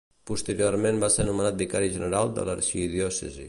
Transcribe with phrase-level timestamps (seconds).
[0.29, 3.39] Posteriorment va ser nomenat vicari general de l'arxidiòcesi.